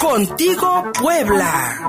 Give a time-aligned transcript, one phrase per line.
[0.00, 1.88] Contigo Puebla.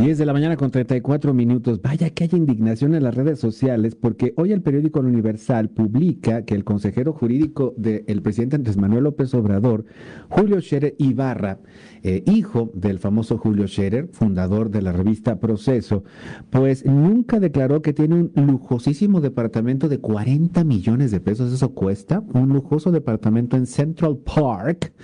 [0.00, 1.82] 10 de la mañana con 34 minutos.
[1.82, 6.54] Vaya que hay indignación en las redes sociales porque hoy el periódico Universal publica que
[6.54, 9.84] el consejero jurídico del presidente Andrés Manuel López Obrador,
[10.30, 11.58] Julio Scherer Ibarra,
[12.02, 16.02] eh, hijo del famoso Julio Scherer, fundador de la revista Proceso,
[16.48, 21.52] pues nunca declaró que tiene un lujosísimo departamento de 40 millones de pesos.
[21.52, 24.94] Eso cuesta un lujoso departamento en Central Park,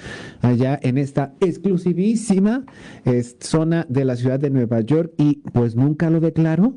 [0.40, 2.64] allá en esta exclusivísima
[3.40, 6.74] zona de la ciudad de Nueva York y pues nunca lo declaró.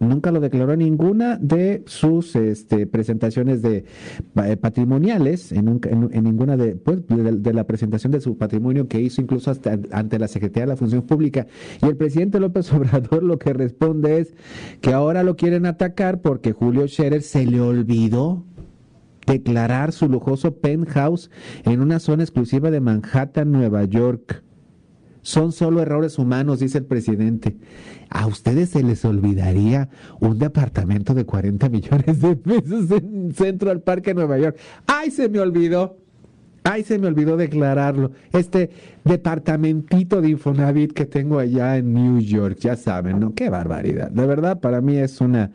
[0.00, 3.84] Nunca lo declaró en ninguna de sus este, presentaciones de
[4.42, 5.66] eh, patrimoniales, en,
[6.22, 10.26] ninguna de, pues, de, la presentación de su patrimonio que hizo incluso hasta ante la
[10.26, 11.46] Secretaría de la Función Pública.
[11.82, 14.34] Y el presidente López Obrador lo que responde es
[14.80, 18.42] que ahora lo quieren atacar porque Julio Scherer se le olvidó
[19.26, 21.30] declarar su lujoso penthouse
[21.64, 24.42] en una zona exclusiva de Manhattan, Nueva York.
[25.30, 27.56] Son solo errores humanos, dice el presidente.
[28.08, 34.08] ¿A ustedes se les olvidaría un departamento de 40 millones de pesos en Central Park
[34.08, 34.58] en Nueva York?
[34.88, 35.98] ¡Ay, se me olvidó!
[36.64, 38.10] ¡Ay, se me olvidó declararlo!
[38.32, 38.70] Este
[39.04, 43.32] departamentito de Infonavit que tengo allá en New York, ya saben, ¿no?
[43.32, 44.10] ¡Qué barbaridad!
[44.10, 45.52] De verdad, para mí es una...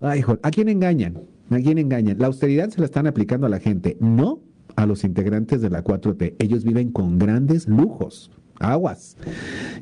[0.00, 0.40] ¡Ay, joder!
[0.42, 1.20] ¿A quién engañan?
[1.50, 2.16] ¿A quién engañan?
[2.18, 4.40] La austeridad se la están aplicando a la gente, no
[4.76, 6.36] a los integrantes de la 4T.
[6.38, 8.30] Ellos viven con grandes lujos.
[8.60, 9.16] Aguas.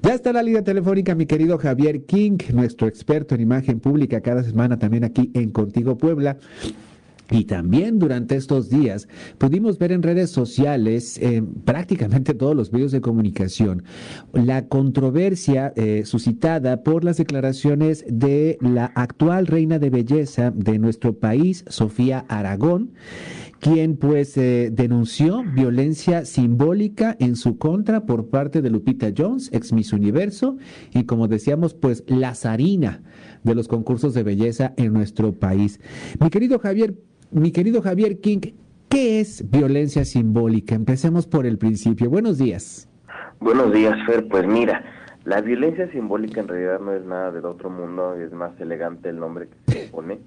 [0.02, 4.42] Ya está la línea telefónica mi querido Javier King, nuestro experto en imagen pública cada
[4.42, 6.38] semana también aquí en Contigo Puebla.
[7.32, 12.92] Y también durante estos días pudimos ver en redes sociales, en prácticamente todos los medios
[12.92, 13.84] de comunicación,
[14.34, 21.14] la controversia eh, suscitada por las declaraciones de la actual reina de belleza de nuestro
[21.14, 22.90] país, Sofía Aragón,
[23.62, 29.72] quien pues eh, denunció violencia simbólica en su contra por parte de Lupita Jones, ex
[29.72, 30.56] Miss Universo,
[30.92, 33.02] y como decíamos, pues la zarina
[33.44, 35.80] de los concursos de belleza en nuestro país.
[36.18, 36.94] Mi querido Javier,
[37.30, 38.40] mi querido Javier King,
[38.88, 40.74] ¿qué es violencia simbólica?
[40.74, 42.10] Empecemos por el principio.
[42.10, 42.88] Buenos días.
[43.38, 44.26] Buenos días, Fer.
[44.26, 44.84] Pues mira,
[45.24, 49.20] la violencia simbólica en realidad no es nada del otro mundo, es más elegante el
[49.20, 50.18] nombre que se pone,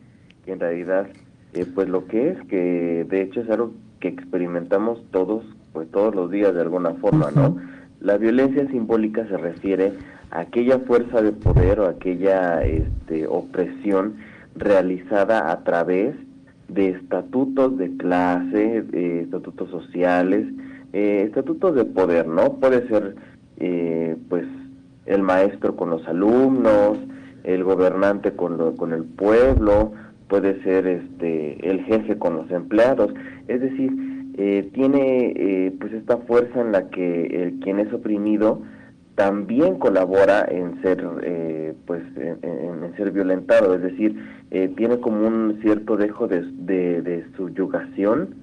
[0.46, 1.08] que en realidad
[1.56, 3.72] eh, pues lo que es que de hecho es algo
[4.02, 7.58] que experimentamos todos pues todos los días de alguna forma no
[8.02, 9.94] la violencia simbólica se refiere
[10.32, 14.16] a aquella fuerza de poder o aquella este, opresión
[14.56, 16.16] realizada a través
[16.68, 18.84] de estatutos de clase
[19.22, 20.48] estatutos sociales
[20.92, 23.16] eh, estatutos de poder no puede ser
[23.58, 24.46] eh, pues
[25.06, 26.98] el maestro con los alumnos
[27.46, 29.94] el gobernante con, lo, con el pueblo
[30.28, 33.14] puede ser este el jefe con los empleados,
[33.48, 33.92] es decir,
[34.38, 38.62] eh, tiene eh, pues esta fuerza en la que el quien es oprimido
[39.16, 44.16] también colabora en ser eh, pues en, ser violentado, es decir,
[44.78, 48.36] tiene como un cierto dejo de, de, de subyugación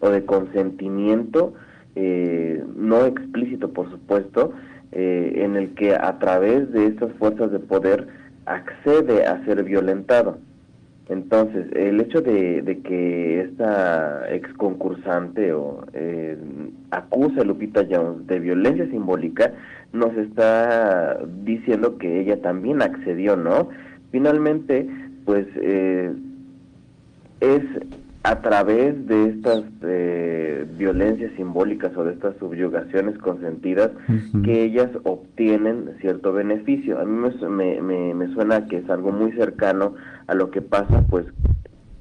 [0.00, 1.54] o de consentimiento,
[1.94, 4.52] no explícito por supuesto,
[4.90, 8.08] en el que a través de estas fuerzas de poder
[8.46, 10.38] accede a ser violentado.
[11.10, 16.38] Entonces, el hecho de, que esta ex concursante o eh,
[16.92, 19.52] acusa a Lupita Jones de violencia simbólica,
[19.92, 23.70] nos está diciendo que ella también accedió, ¿no?
[24.12, 24.88] Finalmente,
[25.24, 26.12] pues eh,
[27.40, 27.62] es
[28.22, 33.90] a través de estas eh, violencias simbólicas o de estas subyugaciones consentidas
[34.44, 37.00] que ellas obtienen cierto beneficio.
[37.00, 39.94] A mí me, me, me, suena que es algo muy cercano
[40.26, 41.24] a lo que pasa, pues,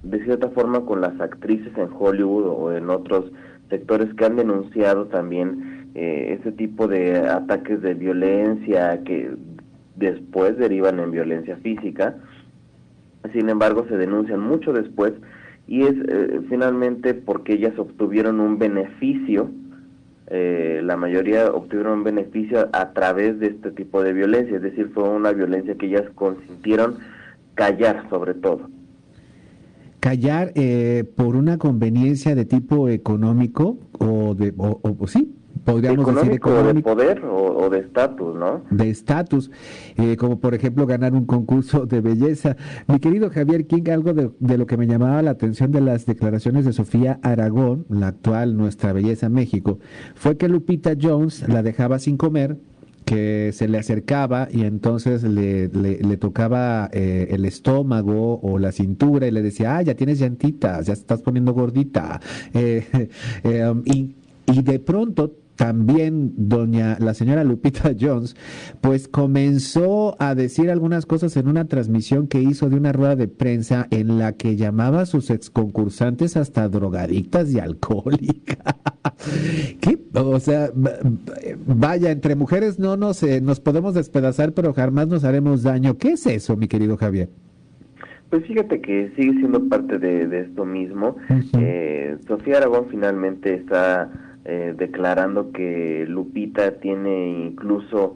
[0.03, 3.31] de cierta forma con las actrices en Hollywood o en otros
[3.69, 9.31] sectores que han denunciado también eh, ese tipo de ataques de violencia que
[9.95, 12.15] después derivan en violencia física.
[13.31, 15.13] Sin embargo, se denuncian mucho después
[15.69, 19.51] y es eh, finalmente porque ellas obtuvieron un beneficio,
[20.25, 24.89] eh, la mayoría obtuvieron un beneficio a través de este tipo de violencia, es decir,
[24.95, 26.97] fue una violencia que ellas consintieron
[27.53, 28.67] callar sobre todo.
[29.99, 35.35] Callar eh, por una conveniencia de tipo económico o de, o, sí,
[35.71, 36.95] podríamos decir económico.
[36.95, 38.63] de poder o, de estatus, ¿no?
[38.71, 39.51] De estatus,
[39.97, 42.55] eh, como por ejemplo ganar un concurso de belleza.
[42.87, 46.05] Mi querido Javier King, algo de, de, lo que me llamaba la atención de las
[46.05, 49.79] declaraciones de Sofía Aragón, la actual Nuestra Belleza México,
[50.15, 52.57] fue que Lupita Jones la dejaba sin comer
[53.09, 59.25] que se le acercaba y entonces le, le, tocaba eh, el estómago o la cintura
[59.25, 62.19] y le decía, ah, ya tienes llantitas, ya estás poniendo gordita.
[62.53, 63.09] Eh,
[63.43, 68.33] eh, um, y, y de pronto también doña la señora Lupita Jones,
[68.79, 73.27] pues comenzó a decir algunas cosas en una transmisión que hizo de una rueda de
[73.27, 78.57] prensa en la que llamaba a sus exconcursantes hasta drogadictas y alcohólicas.
[79.81, 79.99] ¿Qué?
[80.13, 80.71] O sea,
[81.65, 85.97] vaya, entre mujeres no nos, eh, nos podemos despedazar, pero jamás nos haremos daño.
[85.97, 87.27] ¿Qué es eso, mi querido Javier?
[88.29, 91.17] Pues fíjate que sigue siendo parte de, esto mismo.
[91.57, 94.09] Eh, Sofía Aragón finalmente está
[94.49, 98.15] eh, declarando que Lupita tiene incluso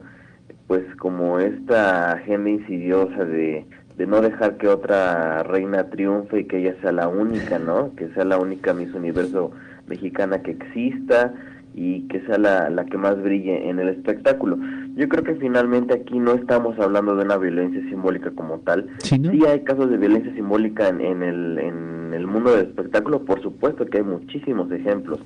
[0.66, 3.64] pues como esta agenda insidiosa de,
[3.96, 7.94] de no dejar que otra reina triunfe y que ella sea la única, ¿no?
[7.94, 9.52] Que sea la única Miss Universo
[9.86, 11.32] mexicana que exista
[11.72, 14.58] y que sea la, la que más brille en el espectáculo.
[14.96, 18.88] Yo creo que finalmente aquí no estamos hablando de una violencia simbólica como tal.
[18.98, 23.42] Sí, hay casos de violencia simbólica en, en, el, en el mundo del espectáculo, por
[23.42, 25.18] supuesto que hay muchísimos ejemplos,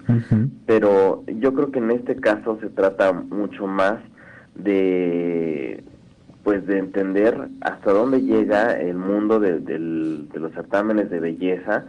[0.66, 3.98] pero yo creo que en este caso se trata mucho más
[4.54, 5.84] de
[6.44, 9.78] pues de entender hasta dónde llega el mundo de, de
[10.40, 11.84] los certámenes de belleza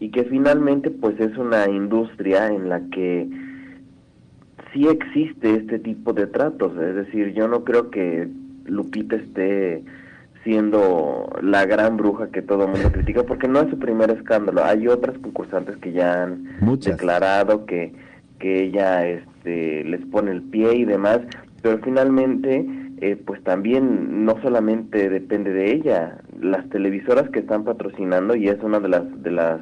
[0.00, 3.26] y que finalmente pues es una industria en la que
[4.72, 8.28] sí existe este tipo de tratos, es decir, yo no creo que
[8.66, 9.82] Lupita esté
[10.44, 14.64] siendo la gran bruja que todo el mundo critica, porque no es su primer escándalo.
[14.64, 16.44] Hay otras concursantes que ya han
[16.80, 17.92] declarado que,
[18.38, 21.20] que ella este, les pone el pie y demás,
[21.62, 22.66] pero finalmente,
[23.00, 28.60] eh, pues también no solamente depende de ella, las televisoras que están patrocinando, y es
[28.62, 29.60] una de las, de las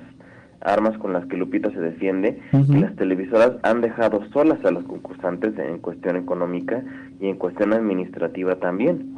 [0.61, 4.85] armas con las que Lupita se defiende, y las televisoras han dejado solas a los
[4.85, 6.83] concursantes en cuestión económica
[7.21, 9.15] y en cuestión administrativa también.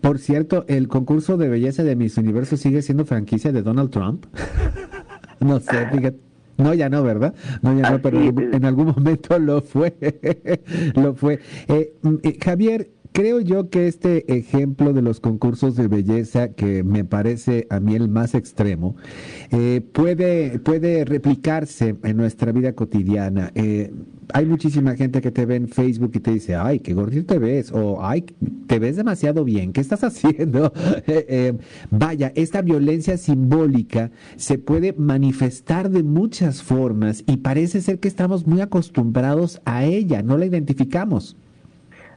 [0.00, 4.26] Por cierto, el concurso de belleza de Miss Universo sigue siendo franquicia de Donald Trump.
[5.40, 6.18] no sé, fíjate.
[6.56, 7.34] No, ya no, ¿verdad?
[7.62, 9.94] No, ya no, pero en algún momento lo fue.
[10.94, 11.40] lo fue.
[11.68, 16.82] Eh, mm, eh, Javier, Creo yo que este ejemplo de los concursos de belleza, que
[16.82, 18.96] me parece a mí el más extremo,
[19.52, 23.52] eh, puede, puede replicarse en nuestra vida cotidiana.
[23.54, 23.92] Eh,
[24.32, 27.38] hay muchísima gente que te ve en Facebook y te dice, ay, qué gordito te
[27.38, 28.22] ves, o ay,
[28.66, 30.72] te ves demasiado bien, ¿qué estás haciendo?
[31.06, 31.56] Eh,
[31.92, 38.44] vaya, esta violencia simbólica se puede manifestar de muchas formas y parece ser que estamos
[38.44, 41.36] muy acostumbrados a ella, no la identificamos.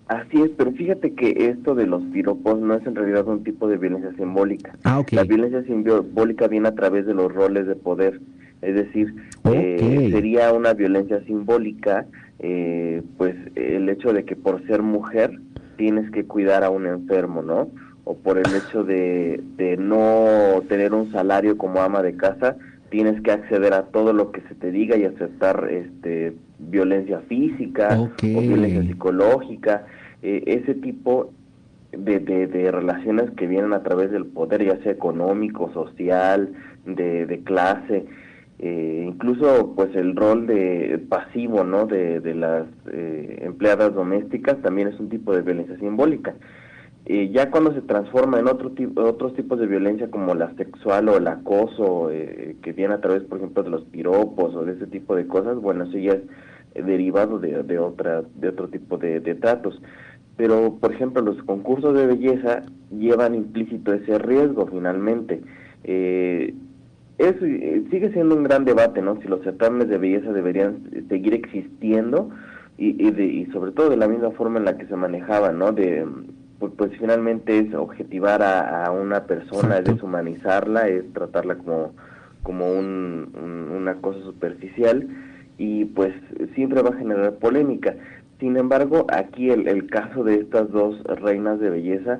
[0.08, 3.68] Así es, pero fíjate que esto de los piropos no es en realidad un tipo
[3.68, 4.74] de violencia simbólica.
[4.86, 8.22] Ah, La violencia simbólica viene a través de los roles de poder.
[8.62, 9.14] Es decir,
[9.52, 12.06] eh, sería una violencia simbólica,
[12.40, 15.40] eh, pues el hecho de que por ser mujer
[15.76, 17.70] tienes que cuidar a un enfermo, ¿no?
[18.06, 22.56] O por el hecho de, de no tener un salario como ama de casa,
[22.90, 28.00] tienes que acceder a todo lo que se te diga y aceptar este violencia física
[28.00, 29.86] o violencia psicológica,
[30.22, 31.32] eh, ese tipo
[31.92, 36.54] de, de, relaciones que vienen a través del poder, ya sea económico, social,
[36.86, 38.06] de, de clase,
[38.60, 44.88] eh, incluso pues el rol de pasivo no de, de las eh, empleadas domésticas también
[44.88, 46.34] es un tipo de violencia simbólica
[47.10, 51.08] eh, ya cuando se transforma en otro tipo, otros tipos de violencia como la sexual
[51.08, 54.74] o el acoso, eh, que viene a través, por ejemplo, de los piropos o de
[54.74, 56.20] ese tipo de cosas, bueno, eso ya
[56.76, 59.82] es derivado de, de, otra, de otro tipo de, tratos.
[60.36, 65.42] Pero, por ejemplo, los concursos de belleza llevan implícito ese riesgo finalmente.
[65.86, 66.54] Eh,
[67.20, 69.16] es, eh, sigue siendo un gran debate, ¿no?
[69.22, 72.32] Si los certámenes de belleza deberían seguir existiendo
[72.78, 75.72] y, y, y sobre todo de la misma forma en la que se manejaban, ¿no?
[75.72, 76.06] De
[76.60, 81.94] pues, pues, finalmente es objetivar a, una persona, es deshumanizarla, es tratarla como,
[82.44, 85.08] como un, una cosa superficial
[85.58, 86.14] y pues
[86.56, 87.96] siempre va a generar polémica.
[88.40, 92.20] Sin embargo, aquí el, el caso de estas dos reinas de belleza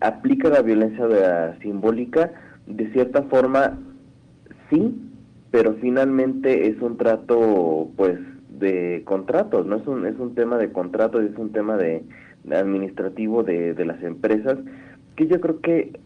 [0.00, 2.32] aplica la violencia de la simbólica
[2.66, 3.78] de cierta forma,
[4.70, 4.94] sí,
[5.50, 8.18] pero finalmente es un trato pues
[8.58, 12.02] de contratos, no es un, es un tema de contratos, es un tema de,
[12.52, 14.58] administrativo de, de las empresas,
[15.16, 15.98] que yo creo que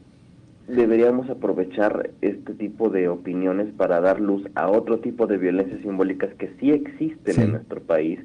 [0.67, 6.33] deberíamos aprovechar este tipo de opiniones para dar luz a otro tipo de violencias simbólicas
[6.35, 8.21] que sí existen en nuestro país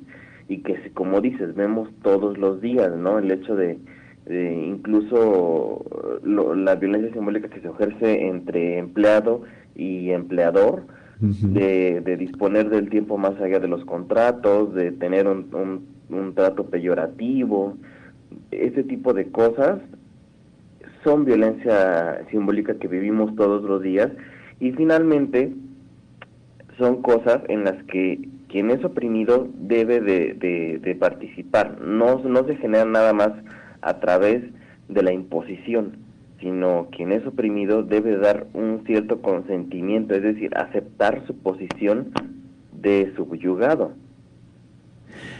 [0.47, 3.17] y que, como dices, vemos todos los días, ¿no?
[3.17, 3.79] El hecho de,
[4.27, 5.83] incluso
[6.23, 9.41] la violencia simbólica que se ejerce entre empleado
[9.75, 10.83] y empleador,
[11.19, 16.65] de, de, disponer del tiempo más allá de los contratos, de tener un, un, trato
[16.65, 17.77] peyorativo,
[18.51, 19.79] ese tipo de cosas
[21.03, 24.11] son violencia simbólica que vivimos todos los días
[24.59, 25.53] y finalmente
[26.77, 31.81] son cosas en las que quien es oprimido debe de, participar.
[31.81, 33.31] No, no se genera nada más
[33.81, 34.43] a través
[34.87, 35.97] de la imposición,
[36.39, 42.11] sino quien es oprimido debe dar un cierto consentimiento, es decir, aceptar su posición
[42.81, 43.93] de subyugado.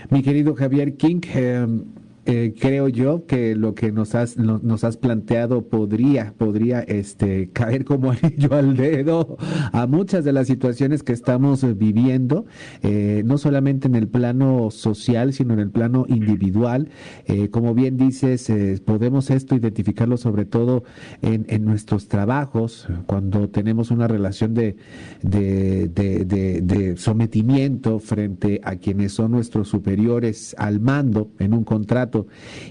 [0.10, 1.84] Mi querido Javier King, em,
[2.28, 7.86] eh, creo yo que lo que nos has, nos has planteado podría, podría este, caer
[7.86, 9.38] como anillo al dedo
[9.72, 12.46] a muchas de las situaciones que estamos viviendo,
[12.82, 16.90] eh, no solamente en el plano social, sino en el plano individual.
[17.26, 18.52] Eh, como bien dices,
[18.84, 20.84] podemos esto identificarlo sobre todo
[21.22, 24.76] en, en, nuestros trabajos, cuando tenemos una relación de,
[25.22, 26.26] de, de,
[26.62, 32.15] de sometimiento frente a quienes son nuestros superiores al mando en un contrato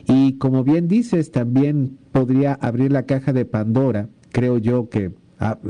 [0.06, 5.12] y como bien dices, también podría abrir la caja de Pandora, creo yo que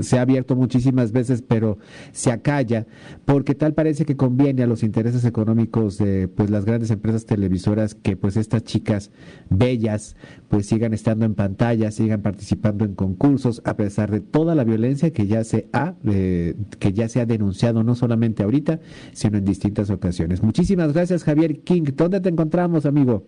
[0.00, 1.78] se ha abierto muchísimas veces, pero
[2.12, 2.86] se acalla,
[3.24, 7.94] porque tal parece que conviene a los intereses económicos de pues las grandes empresas televisoras
[7.94, 9.10] que pues estas chicas
[9.50, 10.16] bellas
[10.48, 15.12] pues sigan estando en pantalla, sigan participando en concursos, a pesar de toda la violencia
[15.12, 18.80] que ya se ha eh, que ya se ha denunciado no solamente ahorita,
[19.12, 20.42] sino en distintas ocasiones.
[20.42, 21.84] Muchísimas gracias, Javier King.
[21.96, 23.24] ¿Dónde te encontramos, amigo?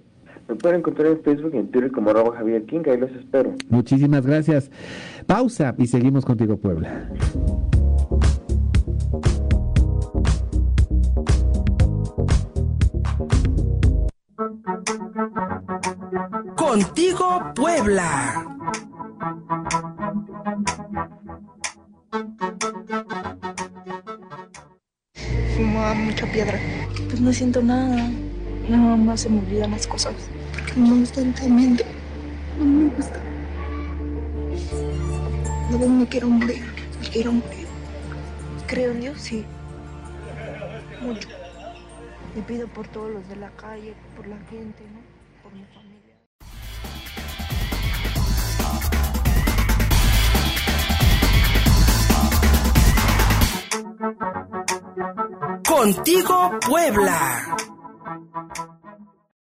[0.48, 3.54] Me pueden encontrar en Facebook y en Twitter como arroba Javier King, ahí los espero.
[3.68, 4.70] Muchísimas gracias.
[5.26, 7.08] Pausa y seguimos contigo, Puebla.
[16.56, 18.44] Contigo, Puebla.
[25.56, 26.60] Fumaba mucha piedra.
[27.08, 28.10] Pues no siento nada.
[28.68, 30.14] Nada más se me olvidan las cosas.
[30.76, 31.86] Constantemente.
[32.58, 33.18] No me gusta.
[35.70, 36.62] No me quiero morir.
[37.00, 37.66] Me quiero morir.
[38.66, 39.42] Creo en Dios, sí.
[41.00, 41.28] Mucho.
[42.34, 45.00] Le pido por todos los de la calle, por la gente, ¿no?
[45.42, 46.16] Por mi familia.
[55.64, 57.56] Contigo, Puebla.